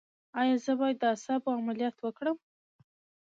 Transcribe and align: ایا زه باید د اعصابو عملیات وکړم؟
ایا 0.39 0.55
زه 0.65 0.73
باید 0.79 0.97
د 0.99 1.03
اعصابو 1.11 1.49
عملیات 1.59 1.95
وکړم؟ 2.01 2.37